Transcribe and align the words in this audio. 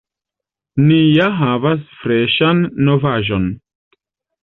Ni 0.85 0.97
ja 1.01 1.27
havas 1.43 1.85
freŝan 2.01 2.67
novaĵon! 2.91 3.51